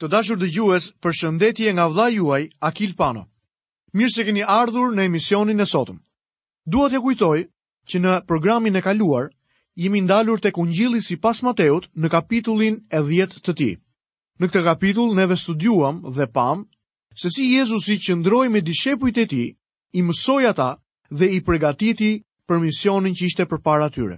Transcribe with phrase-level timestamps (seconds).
[0.00, 3.26] Të dashur dëgjues, për shëndetje nga vlla juaj Akil Pano.
[3.92, 5.98] Mirë se keni ardhur në emisionin e sotëm.
[6.74, 7.40] Dua t'ju kujtoj
[7.90, 9.26] që në programin e kaluar
[9.82, 13.68] jemi ndalur tek Ungjilli sipas Mateut në kapitullin e 10 të ti.
[14.40, 16.64] Në këtë kapitull neve studiuam dhe pam
[17.22, 19.48] se si Jezusi qëndroj me dishepujt e tij,
[19.92, 20.70] i mësoi ata
[21.18, 22.12] dhe i përgatiti
[22.48, 24.16] për misionin që ishte përpara tyre.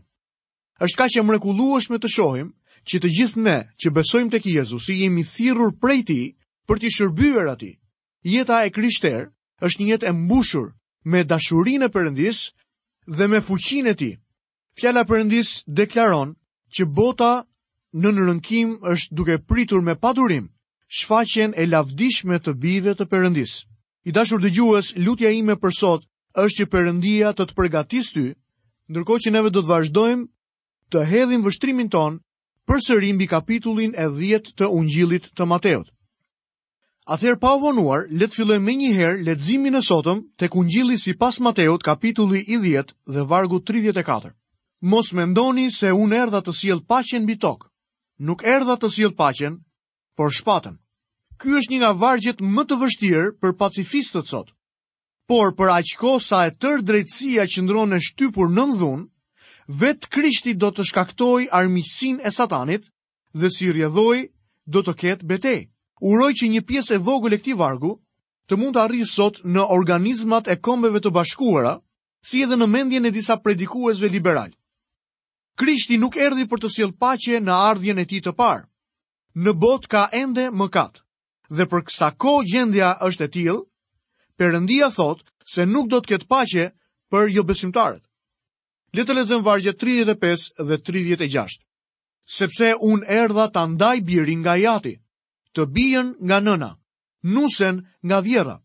[0.84, 2.52] Është kaq e mrekullueshme të shohim
[2.90, 6.20] që të gjithë ne që besojmë tek Jezusi jemi thirrur prej ti
[6.68, 7.74] për t'i shërbyer atij.
[8.32, 9.26] Jeta e Krishterë
[9.66, 10.66] është një jetë e mbushur
[11.10, 12.40] me dashurinë e Perëndis
[13.18, 14.14] dhe me fuqinë e tij.
[14.78, 16.34] Fjala e Perëndis deklaron
[16.74, 17.32] që bota
[17.98, 20.48] në nërënkim është duke pritur me padurim
[20.96, 23.62] shfaqjen e lavdishme të bijve të Perëndis.
[24.04, 26.02] I dashur dëgjues, lutja ime për sot
[26.42, 28.26] është që Perëndia të të përgatisë ty,
[28.90, 30.26] ndërkohë që neve do të vazhdojmë
[30.90, 32.18] të hedhim vështrimin ton
[32.70, 35.88] për sërimbi kapitullin e dhjet të ungjilit të Mateot.
[37.06, 41.82] Ather pa vonuar, le të fillojmë me njëherë leximin e sotëm tek Ungjilli sipas Mateut,
[41.82, 44.30] kapitulli i 10 dhe vargu 34.
[44.86, 47.66] Mos mendoni se un erdha të sjell paqen mbi tokë.
[48.22, 49.58] Nuk erdha të sjell paqen,
[50.14, 50.78] por shpatën.
[51.42, 54.54] Ky është një nga vargjet më të vështirë për pacifistët sot.
[55.26, 59.08] Por për aq sa e tër drejtësia qëndron e shtypur nën dhunë,
[59.80, 62.88] vetë krishti do të shkaktoj armiqësin e satanit
[63.32, 64.16] dhe si rjedhoj
[64.74, 65.54] do të ketë bete.
[66.02, 67.92] Uroj që një pjesë e vogël e këtij vargu
[68.48, 71.76] të mund të arrijë sot në organizmat e kombeve të bashkuara,
[72.26, 74.50] si edhe në mendjen e disa predikuesve liberal.
[75.58, 78.66] Krishti nuk erdhi për të sjell paqe në ardhjën e tij të parë.
[79.42, 81.00] Në botë ka ende mëkat.
[81.56, 83.58] Dhe për kësa ko gjendja është e tilë,
[84.36, 86.66] përëndia thot se nuk do të ketë pache
[87.12, 88.02] për jo besimtarët.
[88.96, 91.54] Le të lexojmë vargje 35 dhe 36.
[92.38, 94.92] Sepse un erdha ta ndaj birin nga jati,
[95.56, 96.68] të bijën nga nëna,
[97.36, 98.56] nusen nga vjera,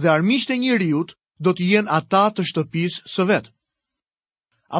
[0.00, 1.16] dhe armiqtë e njeriut
[1.46, 3.48] do të jenë ata të shtëpisë së vet.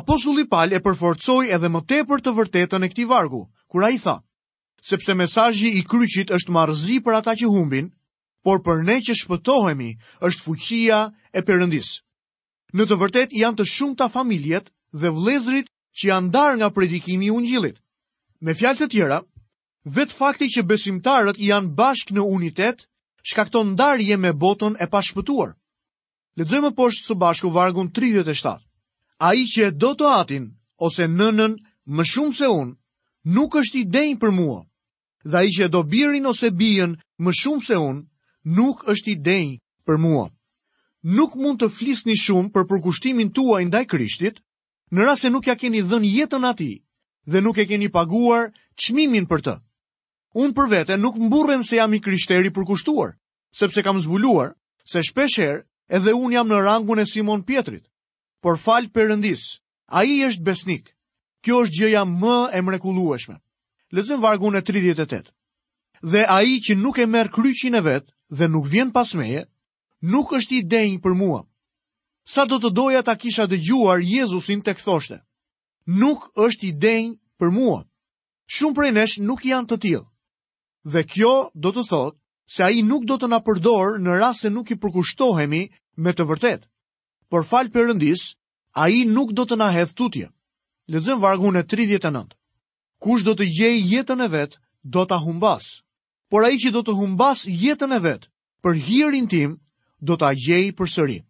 [0.00, 4.16] Apostulli Paul e përforcoi edhe më tepër të vërtetën e këtij vargu, kur ai tha:
[4.90, 7.90] Sepse mesazhi i kryqit është marrëzi për ata që humbin,
[8.46, 9.90] por për ne që shpëtohemi
[10.28, 11.00] është fuqia
[11.34, 11.90] e Perëndis.
[12.76, 17.32] Në të vërtetë janë të shumta familjet dhe vlezrit që janë ndarë nga predikimi i
[17.32, 17.76] ungjillit.
[18.44, 19.18] Me fjalë të tjera,
[19.84, 22.84] vet fakti që besimtarët janë bashkë në unitet
[23.22, 25.54] shkakton ndarje me botën e pashpëtuar.
[26.36, 28.60] Lexojmë poshtë së bashku vargun 37.
[29.20, 30.44] Ai që e do të atin
[30.78, 31.56] ose nënën
[31.94, 32.74] më shumë se unë,
[33.36, 34.60] nuk është i denj për mua.
[35.24, 38.02] Dhe ai që e do birin ose bijën më shumë se unë,
[38.58, 39.50] nuk është i denj
[39.86, 40.26] për mua.
[41.02, 44.40] Nuk mund të flisni shumë për përkushtimin tuaj ndaj Krishtit,
[44.92, 46.72] në rrasë e nuk ja keni dhën jetën ati
[47.24, 49.54] dhe nuk e keni paguar qmimin për të.
[50.36, 53.16] Unë për vete nuk mburren se jam i kryshteri për kushtuar,
[53.56, 54.52] sepse kam zbuluar
[54.84, 57.86] se shpesher edhe unë jam në rangun e Simon Pietrit,
[58.40, 59.60] por falë përëndis,
[59.92, 60.90] a i është besnik,
[61.44, 63.36] kjo është gjëja më e mrekulueshme.
[63.92, 65.32] Lëzën vargun e 38.
[66.02, 69.46] Dhe a i që nuk e merë kryqin e vetë dhe nuk vjen pasmeje,
[70.00, 71.48] nuk është i denjë për muam.
[72.30, 75.16] Sa do të doja ta kisha dëgjuar Jezusin tek thoshte,
[76.02, 77.80] nuk është i denj për mua.
[78.56, 80.04] Shumë prej nesh nuk janë të tillë.
[80.94, 81.32] Dhe kjo
[81.64, 82.18] do të thotë
[82.56, 85.62] se ai nuk do të na përdor në rast se nuk i përkushtohemi
[86.06, 86.66] me të vërtetë.
[87.32, 88.24] Por fal Perëndis,
[88.84, 90.28] ai nuk do të na hedh tutje.
[90.92, 92.36] Lexojm vargu në 39.
[93.02, 94.58] Kush do të gjej jetën e vet,
[94.94, 95.68] do ta humbas.
[96.30, 98.26] Por ai që do të humbas jetën e vet,
[98.62, 99.58] për hirin tim,
[100.00, 101.20] do ta gjej përsëri.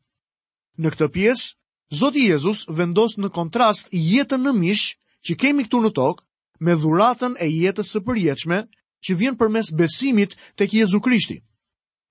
[0.81, 1.51] Në këtë pjesë,
[1.97, 4.85] Zoti Jezus vendos në kontrast jetën në mish
[5.29, 6.25] që kemi këtu në tokë
[6.69, 8.61] me dhuratën e jetës së përjetshme
[9.07, 11.37] që vjen përmes besimit tek Jezu Krishti.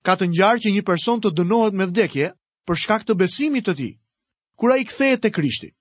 [0.06, 2.30] Ka të ngjarë që një person të dënohet me vdekje
[2.68, 3.90] për shkak të besimit të tij
[4.60, 5.72] kur ai kthehet te Krishti.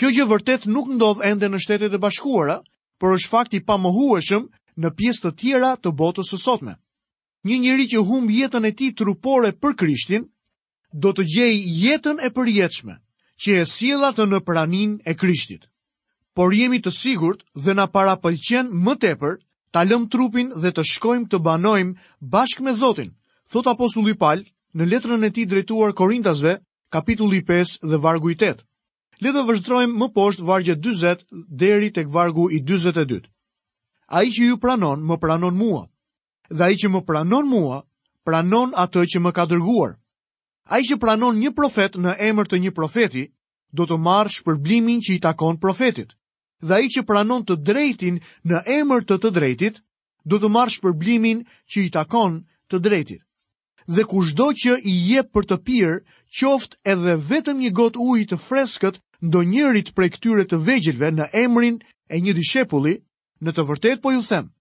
[0.00, 2.56] Kjo gjë vërtet nuk ndodh ende në Shtetet e Bashkuara,
[3.00, 4.46] por është fakt i pamohueshëm
[4.80, 6.78] në pjesë të tjera të botës së sotme.
[7.48, 10.30] Një njeri që humb jetën e tij trupore për Krishtin,
[10.92, 11.52] do të gjej
[11.82, 12.94] jetën e përjetshme
[13.40, 15.62] që e sjell atë në praninë e Krishtit.
[16.34, 19.38] Por jemi të sigurt dhe na para pëlqen më tepër
[19.72, 23.12] ta lëm trupin dhe të shkojmë të banojmë bashkë me Zotin.
[23.50, 24.42] Thot apostulli Paul
[24.74, 26.58] në letrën e tij drejtuar Korintasve,
[26.90, 28.62] kapitulli 5 dhe vargu i 8.
[29.20, 33.26] Le të vëzhdrojmë më poshtë vargje 40 deri tek vargu i 42.
[34.10, 35.86] Ai që ju pranon, më pranon mua.
[36.50, 37.82] Dhe ai që më pranon mua,
[38.26, 39.94] pranon atë që më ka dërguar.
[40.70, 43.24] A i që pranon një profet në emër të një profeti,
[43.78, 46.12] do të marë shpërblimin që i takon profetit.
[46.62, 49.80] Dhe a i që pranon të drejtin në emër të të drejtit,
[50.30, 51.40] do të marë shpërblimin
[51.72, 52.36] që i takon
[52.70, 53.24] të drejtit.
[53.96, 55.96] Dhe ku shdo që i jep për të pirë,
[56.38, 61.26] qoft edhe vetëm një gotë ujë të freskët ndo njërit për këtyre të vegjilve në
[61.44, 61.80] emrin
[62.14, 62.94] e një dishepulli,
[63.42, 64.52] në të vërtet po ju them,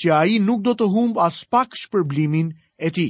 [0.00, 3.08] që a i nuk do të humbë as pak shpërblimin e ti.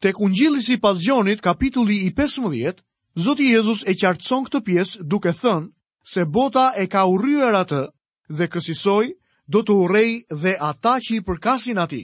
[0.00, 2.74] Tek ungjillisi pas gjonit kapitulli i 15,
[3.26, 5.66] Zoti Jezus e qartëson këtë pjesë duke thënë
[6.12, 7.16] se bota e ka u
[7.60, 7.82] atë
[8.36, 9.04] dhe kësisoj
[9.54, 10.10] do të u rej
[10.42, 12.02] dhe ata që i përkasin ati.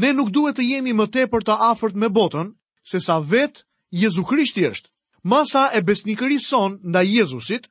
[0.00, 2.52] Ne nuk duhet të jemi më te për të afert me botën,
[2.90, 3.62] se sa vetë
[4.02, 4.88] Jezu Krishti është.
[5.32, 7.66] Masa e besnikëri son nda Jezusit,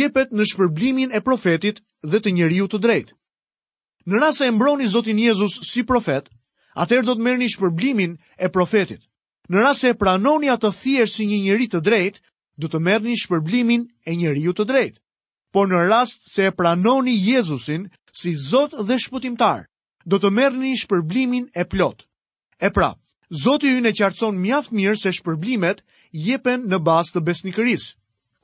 [0.00, 1.80] jepet në shpërblimin e profetit
[2.10, 3.14] dhe të njeriu të drejtë.
[4.08, 6.28] Në rrasa e mbroni Zotin Jezus si profetë,
[6.82, 9.00] atëherë do të merrni shpërblimin e profetit.
[9.50, 12.20] Në rast se e pranoni atë thjesht si një njeri të drejtë,
[12.60, 14.98] do të merrni shpërblimin e njeriu të drejtë.
[15.54, 19.66] Por në rast se e pranoni Jezusin si Zot dhe Shpëtimtar,
[20.06, 22.06] do të merrni shpërblimin e plot.
[22.60, 22.94] E pra,
[23.42, 25.82] Zoti ju në qartëson mjaft mirë se shpërblimet
[26.26, 27.94] jepen në bas të besnikërisë.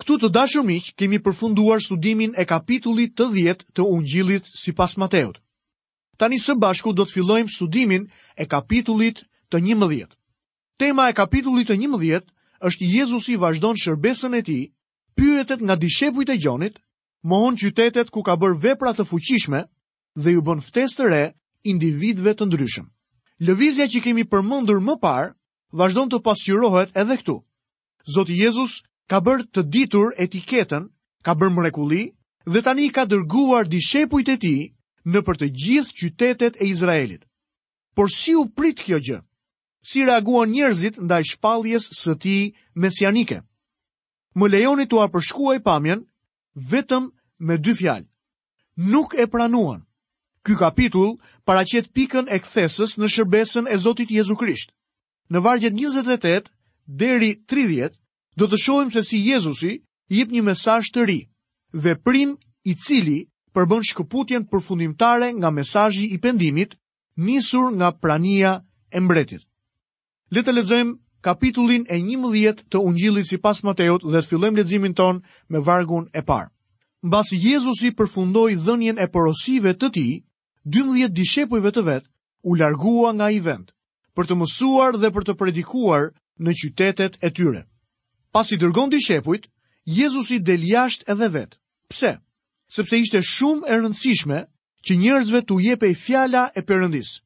[0.00, 5.36] Këtu të dashur miq, kemi përfunduar studimin e kapitullit të 10 të Ungjillit sipas Mateut
[6.20, 8.02] tani së bashku do të fillojmë studimin
[8.36, 10.10] e kapitullit të një mëdhjet.
[10.80, 12.26] Tema e kapitullit të një mëdhjet
[12.70, 14.58] është Jezusi vazhdon shërbesën e ti,
[15.16, 16.74] pyetet nga dishepujt e gjonit,
[17.24, 19.62] mohon qytetet ku ka bërë vepra të fuqishme
[20.22, 21.22] dhe ju bën ftesë të re
[21.72, 22.86] individve të ndryshëm.
[23.46, 25.32] Lëvizja që kemi përmendur më parë
[25.80, 27.36] vazhdon të pasqyrohet edhe këtu.
[28.14, 30.84] Zoti Jezus ka bërë të ditur etiketën,
[31.24, 32.02] ka bërë mrekulli
[32.44, 34.60] dhe tani ka dërguar dishepujt e tij
[35.08, 37.22] në për të gjithë qytetet e Izraelit.
[37.96, 39.20] Por si u prit kjo gjë?
[39.82, 42.36] Si reaguan njerëzit ndaj shpalljes së ti
[42.74, 43.40] mesianike?
[44.36, 46.04] Më lejoni të apërshkuaj pamjen
[46.70, 47.08] vetëm
[47.40, 48.06] me dy fjalë.
[48.76, 49.82] Nuk e pranuan.
[50.44, 54.72] Ky kapitull paraqet pikën e kthesës në shërbesën e Zotit Jezu Krisht.
[55.30, 56.48] Në vargjet 28
[56.86, 57.96] deri 30
[58.40, 61.20] do të shohim se si Jezusi jep një mesazh të ri,
[61.72, 63.20] veprim i cili
[63.58, 66.76] përbën shkëputjen përfundimtare nga mesajji i pendimit,
[67.28, 68.52] nisur nga prania
[68.90, 69.42] e mbretit.
[70.34, 70.92] Le të lexojmë
[71.26, 75.18] kapitullin e 11 të Ungjillit sipas Mateut dhe të fillojmë leximin ton
[75.52, 76.50] me vargun e parë.
[77.08, 80.12] Mbas Jezusi përfundoi dhënien e porosive të tij,
[80.76, 82.04] 12 dishepujve të vet
[82.50, 83.72] u largua nga i vend
[84.16, 86.04] për të mësuar dhe për të predikuar
[86.44, 87.62] në qytetet e tyre.
[88.34, 89.46] Pas i dërgon dishepujt,
[89.98, 91.52] Jezusi del jashtë edhe vet.
[91.90, 92.14] Pse?
[92.70, 94.36] sepse ishte shumë e rëndësishme
[94.86, 97.16] që njerëzve të i fjala e Perëndisë.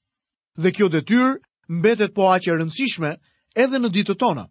[0.63, 1.35] Dhe kjo detyr
[1.79, 3.11] mbetet po aq e rëndësishme
[3.65, 4.45] edhe në ditët tona.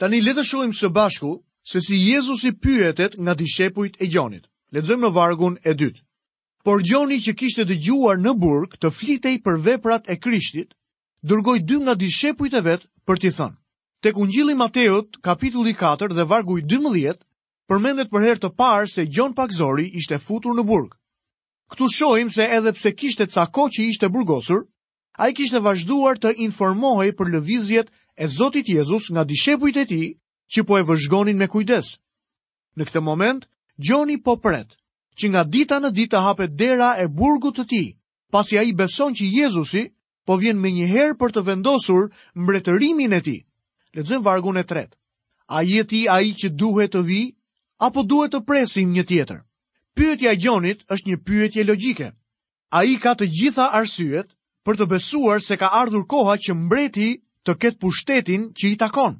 [0.00, 1.32] Tani le të shohim së bashku
[1.72, 4.44] se si Jezusi pyetet nga dishepujt e Gjonit.
[4.74, 6.02] Lexojmë në vargun e dytë.
[6.64, 10.74] Por Gjoni që kishte dëgjuar në burg të flitej për veprat e Krishtit,
[11.22, 13.58] dërgoj dy nga dishepujt e vet për t'i thënë.
[14.02, 17.18] Tek Ungjilli Mateut, kapitulli 4 dhe vargu i 12
[17.72, 20.90] përmendet për herë të parë se Gjon Pakzori ishte futur në burg.
[21.72, 24.64] Këtu shojmë se edhe pse kishte ca që ishte burgosur,
[25.18, 27.88] a i kishte vazhduar të informohi për lëvizjet
[28.18, 30.02] e Zotit Jezus nga dishepujt e ti
[30.52, 31.98] që po e vëzhgonin me kujdes.
[32.76, 33.46] Në këtë moment,
[33.80, 34.68] Gjoni po pret,
[35.16, 37.84] që nga dita në dita hape dera e burgut të ti,
[38.32, 39.84] pasi a i beson që Jezusi
[40.26, 43.38] po vjen me njëherë për të vendosur mbretërimin e ti.
[43.96, 44.88] Lexojmë vargun e 3.
[45.52, 47.32] A i e ti a i që duhet të vijë?
[47.82, 49.38] apo duhet të presim një tjetër?
[49.98, 52.08] Pyetja e Gjonit është një pyetje logjike.
[52.78, 54.30] A i ka të gjitha arsyet
[54.64, 57.08] për të besuar se ka ardhur koha që mbreti
[57.44, 59.18] të ketë pushtetin që i takon.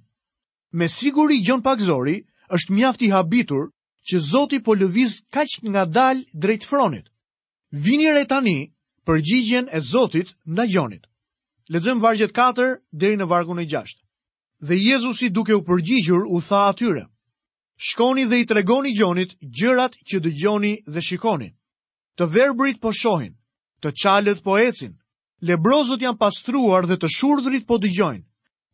[0.72, 2.22] Me siguri Gjon Pakzori
[2.54, 3.66] është mjafti habitur
[4.08, 7.10] që Zoti po lëviz kaq nga dal drejt fronit.
[7.72, 8.70] Vini re tani
[9.04, 11.02] për gjigjen e Zotit nga Gjonit.
[11.68, 13.98] Lexojm vargjet 4 deri në vargun e 6.
[14.60, 17.08] Dhe Jezusi duke u përgjigjur u tha atyre
[17.90, 21.48] shkoni dhe i tregoni gjonit gjërat që dëgjoni dhe shikoni.
[22.18, 23.32] Të verbrit po shohin,
[23.82, 24.94] të qalet po ecin,
[25.42, 28.22] lebrozët janë pastruar dhe të shurdrit po dëgjojnë,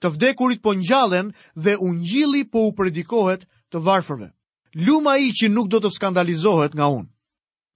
[0.05, 4.29] të vdekurit po njallen dhe gjili po u predikohet të varfërve.
[4.87, 7.09] Luma i që nuk do të skandalizohet nga unë.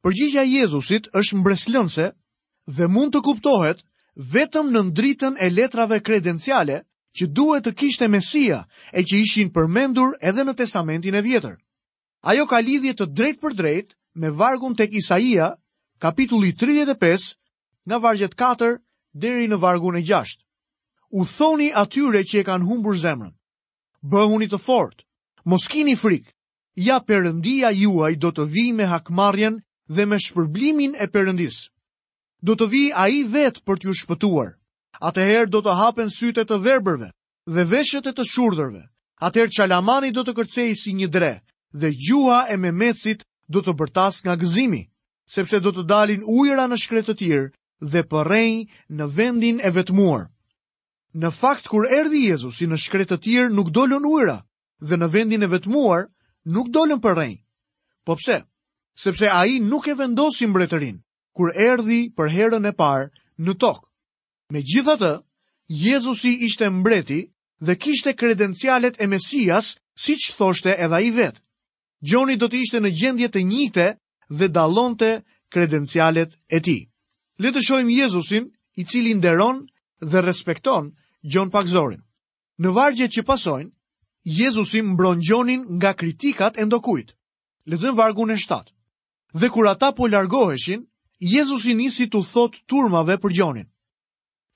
[0.04, 2.10] Përgjigja Jezusit është mbreslënse
[2.76, 3.80] dhe mund të kuptohet
[4.34, 6.82] vetëm në ndritën e letrave kredenciale–
[7.18, 8.60] që duhet të kishte Mesia
[8.98, 11.56] e që ishin përmendur edhe në testamentin e vjetër.
[12.30, 15.50] Ajo ka lidhje të drejt për drejt me vargun tek Isaia,
[16.00, 17.34] kapitulli 35,
[17.86, 18.72] nga vargjet 4
[19.12, 20.40] deri në vargun e 6.
[21.12, 23.32] U thoni atyre që e kanë humbur zemrën.
[24.02, 25.04] Bëhuni të fort,
[25.44, 26.32] mos kini frikë,
[26.80, 31.68] ja përëndia juaj do të vi me hakmarjen dhe me shpërblimin e përëndis.
[32.42, 34.54] Do të vi a i vetë për t'ju shpëtuar
[35.08, 37.08] atëherë do të hapen sytet të verbërve
[37.54, 38.82] dhe veshët e të shurdhërve.
[39.26, 41.32] Atëherë qalamani do të kërcejë si një dre
[41.82, 42.92] dhe gjuha e me
[43.54, 44.82] do të bërtas nga gëzimi,
[45.28, 47.48] sepse do të dalin ujra në shkretë të tjirë
[47.92, 50.22] dhe përrejnë në vendin e vetëmuar.
[51.20, 54.38] Në fakt kur erdi Jezus i në shkretë të tjirë nuk dollon ujra
[54.80, 56.06] dhe në vendin e vetëmuar
[56.54, 57.42] nuk dollon përrejnë.
[58.06, 58.38] Po pse?
[58.96, 61.02] Sepse a i nuk e vendosin bretërin,
[61.36, 63.10] kur erdi për herën e parë
[63.44, 63.84] në tokë.
[64.52, 65.08] Me gjitha të,
[65.80, 67.20] Jezusi ishte mbreti
[67.64, 69.68] dhe kishte kredencialet e Mesias
[70.04, 71.40] si që thoshte edhe i vetë.
[72.10, 73.86] Gjoni do të ishte në gjendje të njite
[74.38, 75.08] dhe dalonte
[75.52, 76.76] kredencialet e ti.
[77.40, 79.62] Le të shojmë Jezusin i cili nderon
[80.10, 80.92] dhe respekton
[81.32, 82.02] Gjon Pakzorin.
[82.60, 83.70] Në vargje që pasojnë,
[84.40, 87.16] Jezusi mbron Gjonin nga kritikat e ndokujt.
[87.70, 88.68] Lezëm vargun e 7.
[89.40, 90.84] Dhe kur ata po largoheshin,
[91.32, 93.68] Jezusi nisi të thot turmave për Gjonin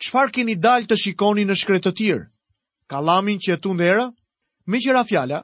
[0.03, 2.25] qfar keni dal të shikoni në shkretë të tjirë?
[2.93, 4.09] Kalamin që e tundera?
[4.67, 5.43] Me qëra fjala,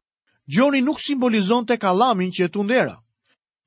[0.53, 2.97] Gjoni nuk simbolizon të kalamin që e tundera.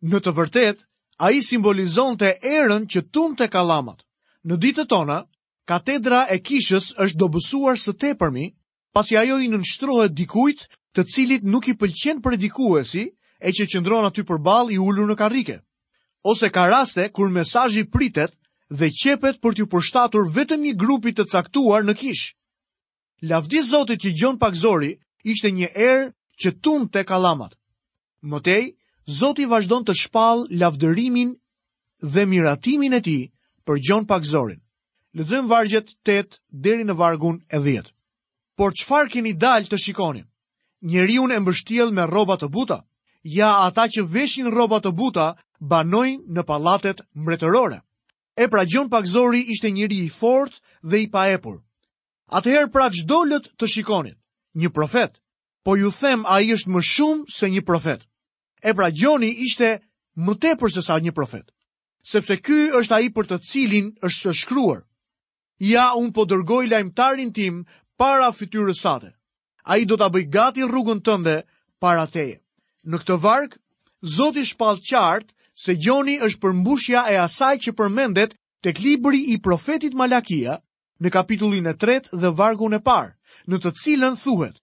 [0.04, 0.84] Në të vërtet,
[1.24, 4.04] a i simbolizon të erën që tundë të kalamat.
[4.44, 5.22] Në ditë tona,
[5.66, 8.50] katedra e kishës është dobësuar së tepërmi,
[8.94, 13.08] pasi ajo i nënështrohet dikujt të cilit nuk i pëlqen predikuesi
[13.42, 15.58] e që qëndron aty për bal i ullur në karike.
[16.26, 18.36] Ose ka raste kur mesajji pritet
[18.74, 22.24] dhe qepet për t'ju përshtatur vetëm një grupit të caktuar në kish.
[23.22, 26.10] Lavdi Zotit që gjon pak zori, ishte një erë
[26.42, 27.54] që tun të kalamat.
[28.26, 28.74] Mëtej,
[29.20, 31.36] Zotit vazhdon të shpal lavdërimin
[32.14, 33.20] dhe miratimin e ti
[33.66, 34.62] për gjon pak zorin.
[35.16, 37.86] Lëzëm vargjet 8 deri në vargun e 10.
[38.58, 40.26] Por qfar keni dal të shikonim?
[40.82, 42.82] Njeri unë e mbështiel me robat të buta,
[43.24, 45.36] ja ata që veshin robat të buta
[45.70, 47.80] banojnë në palatet mretërore.
[48.36, 50.54] E pra gjon pak zori ishte njëri i fort
[50.90, 51.58] dhe i paepur.
[52.38, 54.18] Atëherë pra gjdo lët të shikonit,
[54.60, 55.14] një profet,
[55.64, 58.02] po ju them a i është më shumë se një profet.
[58.68, 59.70] E pra gjoni ishte
[60.26, 61.48] më te për sësa një profet,
[62.12, 64.82] sepse ky është a i për të cilin është së shkruar.
[65.64, 66.66] Ja, unë po dërgoj
[66.96, 67.64] tarin tim
[67.98, 69.14] para fytyrës sate.
[69.64, 71.46] A i do të bëj gati rrugën tënde
[71.82, 72.42] para teje.
[72.84, 73.58] Në këtë varkë,
[74.06, 78.34] Zoti shpalë qartë se Gjoni është përmbushja e asaj që përmendet
[78.66, 80.58] tek libri i profetit Malakia
[81.04, 83.14] në kapitullin e 3 dhe vargun e parë,
[83.48, 84.58] në të cilën thuhet: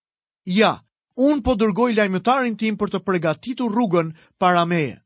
[0.45, 0.75] Ja,
[1.17, 4.99] un po dërgoj lajmëtarin tim për të përgatitur rrugën para meje.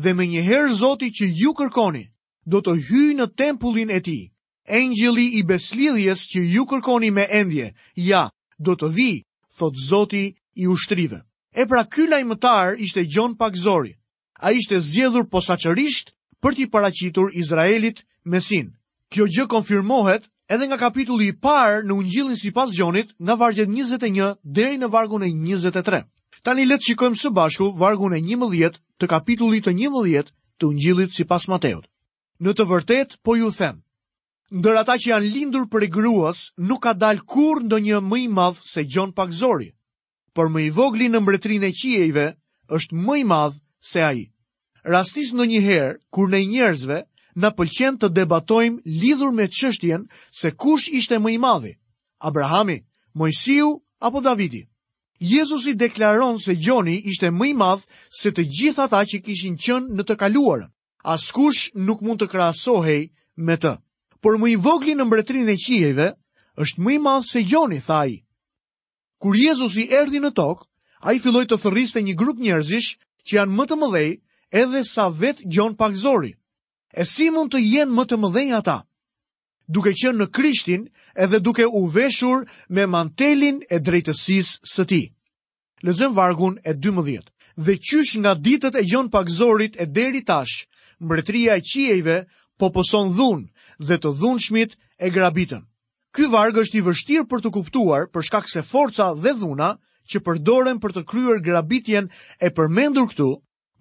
[0.00, 2.04] Dhe më njëherë Zoti që ju kërkoni,
[2.48, 4.30] do të hyj në tempullin e tij.
[4.64, 9.12] Engjëlli i beslidhjes që ju kërkoni me endje, ja, do të dhi,
[9.58, 10.24] thot Zoti
[10.56, 11.20] i ushtrive.
[11.52, 13.92] E pra ky lajmëtar ishte Gjon Pakzori,
[14.38, 16.10] a ishte zjedhur posaqërisht
[16.42, 18.72] për t'i paracitur Izraelit mesin.
[19.10, 23.68] Kjo gjë konfirmohet edhe nga kapitulli i parë në ungjillin si pas gjonit nga vargjet
[23.68, 26.04] 21 deri në vargun e 23.
[26.44, 31.24] Tani letë qikojmë së bashku vargun e 11 të kapitulli të 11 të ungjillit si
[31.24, 31.86] pas Mateut.
[32.40, 33.80] Në të vërtet, po ju them,
[34.50, 38.16] ndër ata që janë lindur për e gruas, nuk ka dal kur ndë një më
[38.24, 39.70] i madhë se gjon pak zori,
[40.34, 42.26] për më i vogli në mbretrin e qiejve,
[42.74, 44.20] është më i madhë se ai.
[44.92, 47.02] Rastis në një herë, kur ne njerëzve
[47.42, 50.06] në pëlqen të debatojmë lidhur me qështjen
[50.40, 51.72] se kush ishte më i madhi,
[52.18, 52.78] Abrahami,
[53.18, 54.64] Mojësiu apo Davidi.
[55.20, 57.84] Jezusi deklaron se Gjoni ishte më i madh
[58.18, 60.68] se të gjithë ata që kishin qënë në të kaluarën.
[61.14, 63.02] Askush nuk mund të krasohej
[63.46, 63.74] me të.
[64.22, 66.10] Por më i vogli në mbretrin e qijeve,
[66.64, 68.16] është më i madh se Gjoni, tha i.
[69.20, 70.66] Kur Jezusi erdi në tokë,
[71.04, 72.94] a i filloj të thëriste një grup njerëzish
[73.28, 74.08] që janë më të mëdhej
[74.62, 76.32] edhe sa vetë Gjon Pakzori.
[77.00, 78.78] E si mund të jenë më të mëdhej ata?
[79.66, 80.82] Duke që në Krishtin
[81.24, 85.02] edhe duke u veshur me mantelin e drejtësis së ti.
[85.84, 87.30] Lezëm vargun e 12.
[87.56, 90.66] Dhe qysh nga ditët e Gjon Pakzorit e deri tash,
[91.00, 92.16] mbretria e qiejve
[92.58, 93.48] po poson dhun
[93.80, 95.62] dhe të dhun shmit e grabitën.
[96.14, 99.74] Ky vargë është i vështirë për të kuptuar për shkak se forca dhe dhuna
[100.12, 102.10] që përdoren për të kryer grabitjen
[102.44, 103.28] e përmendur këtu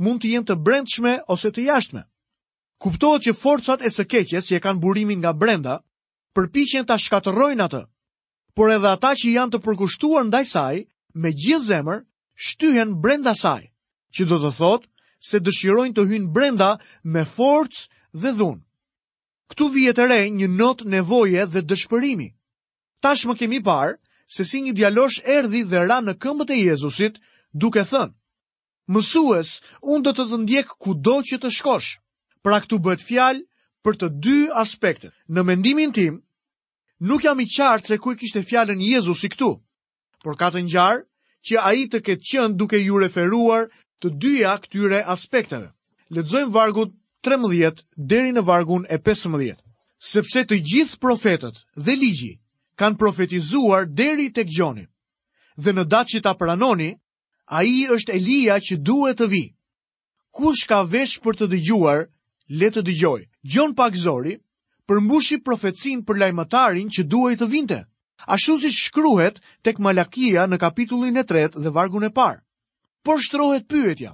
[0.03, 2.03] mund të jenë të brendshme ose të jashtme.
[2.83, 5.77] Kuptohet që forcat e së keqes që e kanë burimin nga brenda
[6.35, 7.83] përpiqen ta shkatërrojnë atë,
[8.57, 10.81] por edhe ata që janë të përkushtuar ndaj saj
[11.13, 12.01] me gjithë zemër
[12.47, 13.61] shtyhen brenda saj,
[14.15, 14.89] që do të thotë
[15.29, 16.71] se dëshirojnë të hyjnë brenda
[17.13, 17.85] me forcë
[18.23, 18.61] dhe dhunë.
[19.53, 22.27] Ktu vihet re një not nevoje dhe dëshpërimi.
[23.05, 23.99] Tashmë kemi parë
[24.35, 27.19] se si një djalosh erdi dhe ra në këmbët e Jezusit,
[27.63, 28.13] duke thënë,
[28.89, 29.49] mësues,
[29.93, 31.89] unë do të të ndjek kudo që të shkosh.
[32.43, 33.43] Pra këtu bëhet fjalë
[33.85, 35.13] për të dy aspektet.
[35.33, 36.15] Në mendimin tim,
[37.05, 39.51] nuk jam i qartë se ku i kishte fjalën Jezusi këtu,
[40.23, 41.05] por ka të ngjarë
[41.45, 43.69] që ai të ketë qenë duke ju referuar
[44.01, 45.69] të dyja këtyre aspekteve.
[46.15, 46.89] Lexojmë vargut
[47.25, 49.61] 13 deri në vargun e 15.
[50.13, 52.33] Sepse të gjithë profetët dhe ligji
[52.77, 54.85] kanë profetizuar deri tek gjoni.
[55.57, 56.91] Dhe në datë që ta pranoni,
[57.53, 59.43] a i është Elia që duhet të vi.
[60.33, 62.07] Kush ka vesh për të dëgjuar,
[62.59, 63.19] le të dëgjoj.
[63.45, 64.37] Gjon pak zori,
[64.89, 67.79] përmbushi profetsin për lajmëtarin që duhet të vinte.
[68.25, 72.39] Ashtu si shkruhet tek Malakia në kapitullin e tret dhe vargun e par.
[73.03, 74.13] Por shtrohet pyetja,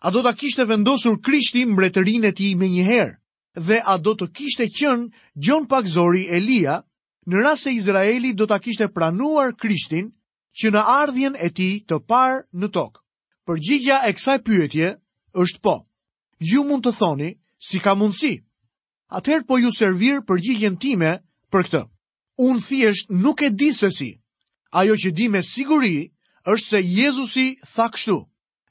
[0.00, 3.16] a do të kishte vendosur krishti mbretërin e ti me njëherë?
[3.58, 6.78] Dhe a do të kishte qënë gjon pak zori Elia,
[7.28, 10.06] në rrasë se Izraeli do të kishte pranuar Krishtin
[10.60, 13.02] që në ardhjen e ti të parë në tokë.
[13.48, 14.88] Përgjigja e kësaj pyetje
[15.44, 15.74] është po.
[16.52, 17.28] Ju mund të thoni
[17.68, 18.32] si ka mundësi.
[19.18, 21.12] Atëherë po ju servir përgjigjen time
[21.52, 21.82] për këtë.
[22.48, 24.10] Unë thjesht nuk e di se si.
[24.80, 25.94] Ajo që di me siguri
[26.52, 28.18] është se Jezusi tha kështu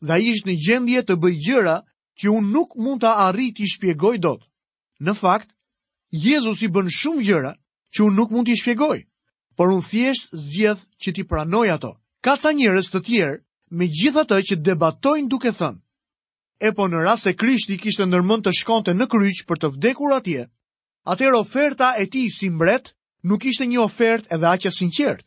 [0.07, 1.77] dhe ishtë në gjendje të bëj gjëra
[2.21, 4.43] që unë nuk mund të arrit i shpjegoj dot.
[5.05, 5.49] Në fakt,
[6.25, 7.53] Jezusi bën shumë gjëra
[7.95, 8.97] që unë nuk mund t'i shpjegoj,
[9.57, 11.93] por unë thjesht zjedh që t'i pranoj ato.
[12.25, 13.37] Ka ca njërës të tjerë
[13.77, 15.79] me gjitha të që debatojnë duke thënë.
[16.67, 20.15] E po në rrasë se Krishti kishtë nërmën të shkonte në kryqë për të vdekur
[20.17, 20.47] atje,
[21.13, 22.91] atër oferta e ti si mbret
[23.29, 25.23] nuk ishte një ofert edhe aqa sinqert,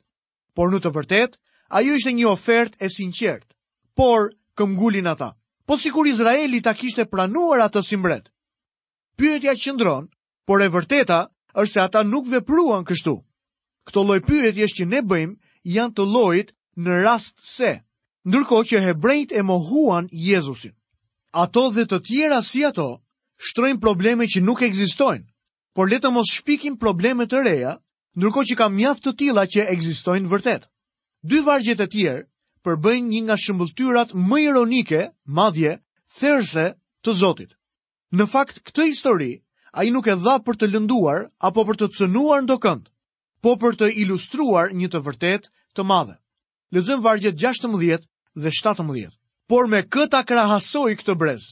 [0.56, 1.38] por në të vërtet,
[1.78, 3.46] ajo ishte një ofert e sinqert,
[3.94, 5.36] por këmgullin ata.
[5.66, 8.26] Po si kur Izraeli ta kishte pranuar atë si mbret.
[9.16, 10.08] Pyetja qëndron,
[10.46, 13.16] por e vërteta është se ata nuk vepruan kështu.
[13.86, 15.38] Këto lloj pyetje që ne bëjmë
[15.74, 17.72] janë të llojit në rast se,
[18.28, 20.72] ndërkohë që hebrejt e mohuan Jezusin.
[21.32, 22.88] Ato dhe të tjera si ato
[23.48, 25.26] shtrojnë probleme që nuk ekzistojnë,
[25.74, 27.76] por le të mos shpikim probleme të reja,
[28.18, 30.66] ndërkohë që ka mjaft të tilla që ekzistojnë vërtet.
[31.24, 32.26] Dy vargje të tjerë
[32.64, 35.02] përbëjnë një nga shëmbulltyrat më ironike,
[35.38, 35.72] madje,
[36.18, 36.66] thërëse
[37.04, 37.56] të Zotit.
[38.16, 39.32] Në fakt, këtë histori
[39.72, 42.88] a i nuk e dha për të lënduar apo për të cënuar do kënd,
[43.42, 46.16] po për të ilustruar një të vërtet të madhe.
[46.74, 48.04] Lëzëm vargjet 16
[48.38, 49.10] dhe 17.
[49.50, 51.42] Por me këta krahasoj këtë brez.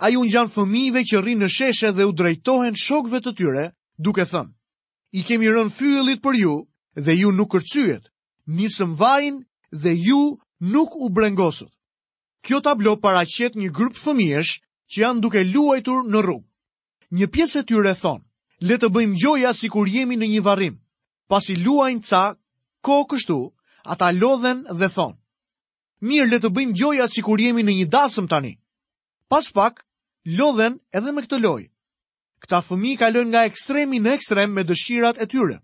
[0.00, 3.64] A ju në gjanë fëmive që rrinë në sheshe dhe u drejtohen shokve të tyre
[3.98, 4.52] duke thënë.
[5.16, 6.54] I kemi rënë fyllit për ju
[6.96, 8.08] dhe ju nuk kërcyet,
[8.46, 9.40] nisëm vajin
[9.72, 11.68] dhe ju nuk u brengosët.
[12.44, 14.60] Kjo tablo paraqet një grup fëmijesh
[14.92, 16.47] që janë duke luajtur në rrugë
[17.16, 18.24] një pjesë e tyre thonë,
[18.68, 20.74] le të bëjmë gjoja si kur jemi në një varim.
[21.28, 22.22] Pasi luajnë ca,
[22.84, 23.38] ko kështu,
[23.84, 25.16] ata lodhen dhe thonë.
[26.08, 28.52] Mirë le të bëjmë gjoja si kur jemi në një dasëm tani.
[29.28, 29.84] Pas pak,
[30.38, 31.68] lodhen edhe me këtë lojë.
[32.40, 35.56] Këta fëmi kalojnë nga ekstremi në ekstrem me dëshirat e tyre,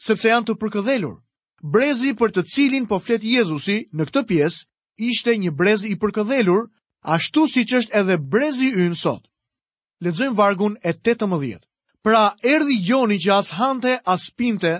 [0.00, 1.16] sepse janë të përkëdhelur.
[1.60, 4.64] Brezi për të cilin po flet Jezusi në këtë pjesë
[5.10, 6.68] ishte një brez i përkëdhelur,
[7.04, 9.28] ashtu siç është edhe brezi ynë sot
[10.04, 11.58] lexojmë vargun e 18.
[12.04, 14.72] Pra erdhi Gjoni që as hante, as pinte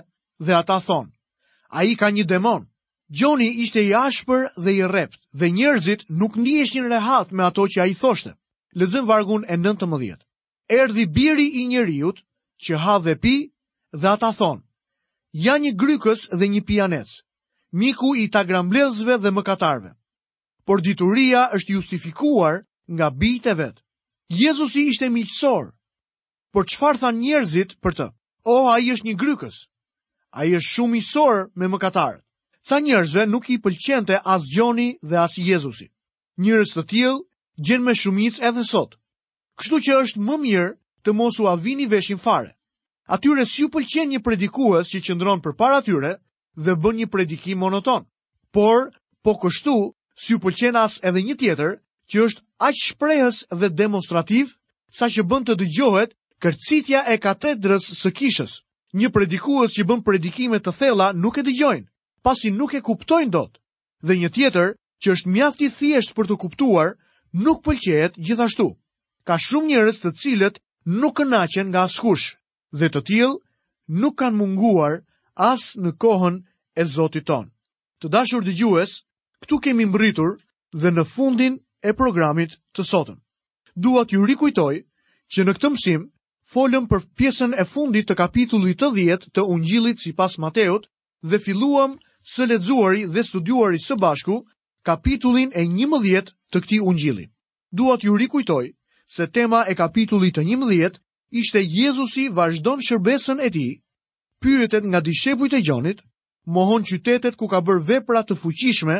[0.45, 1.11] dhe ata thonë,
[1.77, 2.65] a i ka një demon.
[3.17, 7.79] Gjoni ishte i ashpër dhe i rrept dhe njerëzit nuk njëshin rehat me ato që
[7.83, 8.31] a i thoshte.
[8.79, 10.19] Lexojmë vargun e 19.
[10.81, 12.17] Erdhi biri i njeriut
[12.63, 13.35] që ha dhe pi
[14.01, 14.61] dhe ata thonë,
[15.45, 17.09] ja një grykës dhe një pianec,
[17.71, 19.91] miku i ta gramblezve dhe mëkatarve.
[20.65, 22.63] Por dituria është justifikuar
[22.95, 23.84] nga bijtë vetë.
[24.29, 25.69] Jezusi ishte miqësor,
[26.51, 28.07] por qëfar than njerëzit për të?
[28.45, 29.57] Oh, a i është një grykës.
[30.33, 32.19] A i është shumë i me më katarë.
[32.65, 35.91] Sa njerëzve nuk i pëlqente as Gjoni dhe as Jezusi.
[36.41, 37.23] Njerëz të tjilë
[37.65, 38.95] gjenë me shumicë edhe sot.
[39.59, 40.71] Kështu që është më mirë
[41.03, 42.55] të mosu avini veshin fare.
[43.07, 46.15] Atyre si u pëlqen një predikues që qëndron për para atyre
[46.57, 48.09] dhe bën një predikim monoton.
[48.51, 48.89] Por,
[49.23, 49.75] po kështu,
[50.17, 51.77] si u pëlqen as edhe një tjetër,
[52.09, 54.51] që është aq shprehës dhe demonstrativ
[54.93, 58.61] sa që bën të dëgjohet kërcitja e katedrës së kishës.
[58.95, 61.87] Një predikues që bën predikime të thella nuk e dëgjojnë,
[62.23, 63.57] pasi nuk e kuptojnë dot.
[64.05, 66.95] Dhe një tjetër, që është mjaft i thjesht për të kuptuar,
[67.35, 68.67] nuk pëlqejet gjithashtu.
[69.27, 72.37] Ka shumë njerëz të cilët nuk kënaqen nga askush,
[72.71, 73.35] dhe të tillë
[74.01, 75.01] nuk kanë munguar
[75.35, 76.39] as në kohën
[76.79, 77.51] e Zotit ton.
[77.99, 79.01] Të dashur dëgjues,
[79.43, 80.37] këtu kemi mbërritur
[80.79, 83.17] dhe në fundin e programit të sotëm.
[83.85, 84.75] Dua t'ju rikujtoj
[85.35, 86.03] që në këtë mësim
[86.53, 90.87] folëm për pjesën e fundit të kapitullit të dhjetë të ungjilit si pas Mateot
[91.31, 91.95] dhe filluam
[92.33, 94.39] së ledzuari dhe studuari së bashku
[94.85, 97.27] kapitullin e një mëdhjet të këti ungjili.
[97.77, 98.71] Duat ju rikujtoj
[99.15, 100.99] se tema e kapitullit të një mëdhjet
[101.41, 103.67] ishte Jezusi vazhdon shërbesën e ti,
[104.41, 105.99] pyetet nga dishepujt e gjonit,
[106.45, 108.99] mohon qytetet ku ka bërë vepra të fuqishme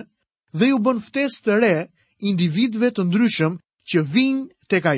[0.54, 1.76] dhe ju bën ftesë të re
[2.24, 3.58] individve të ndryshëm
[3.90, 4.94] që vinë të ka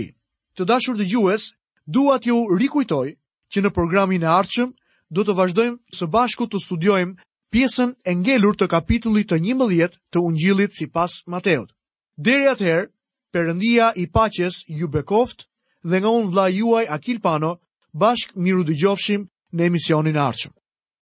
[0.58, 1.46] Të dashur dëgjues, gjues,
[1.86, 3.08] duat ju rikujtoj
[3.54, 4.72] që në programin e arqëm
[5.14, 7.16] do të vazhdojmë së bashku të studiojmë
[7.54, 11.70] pjesën e ngelur të kapitullit të 11 të ungjilit si pas Mateot.
[12.18, 12.90] Deri atëherë,
[13.34, 15.46] përëndia i paches ju bekoft
[15.86, 17.60] dhe nga unë vla juaj Akil Pano
[17.94, 20.57] bashkë miru dëgjofshim në emisionin e arqëm.